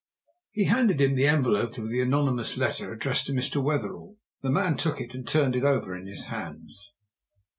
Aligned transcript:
He 0.49 0.63
handed 0.63 0.99
him 0.99 1.13
the 1.13 1.27
envelope 1.27 1.77
of 1.77 1.89
the 1.89 2.01
anonymous 2.01 2.57
letter 2.57 2.91
addressed 2.91 3.27
to 3.27 3.33
Mr. 3.33 3.61
Wetherell. 3.61 4.17
The 4.41 4.49
man 4.49 4.75
took 4.75 4.99
it 4.99 5.13
and 5.13 5.27
turned 5.27 5.55
it 5.55 5.63
over 5.63 5.95
in 5.95 6.07
his 6.07 6.25
hands. 6.25 6.95